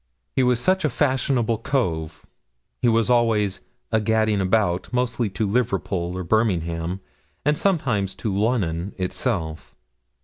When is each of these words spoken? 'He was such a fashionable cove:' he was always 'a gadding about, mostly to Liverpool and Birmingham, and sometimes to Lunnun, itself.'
'He 0.35 0.41
was 0.41 0.59
such 0.59 0.83
a 0.83 0.89
fashionable 0.89 1.59
cove:' 1.59 2.25
he 2.81 2.87
was 2.89 3.11
always 3.11 3.61
'a 3.91 4.01
gadding 4.01 4.41
about, 4.41 4.91
mostly 4.91 5.29
to 5.29 5.45
Liverpool 5.45 6.17
and 6.17 6.27
Birmingham, 6.27 7.01
and 7.45 7.55
sometimes 7.55 8.15
to 8.15 8.33
Lunnun, 8.35 8.95
itself.' 8.99 9.75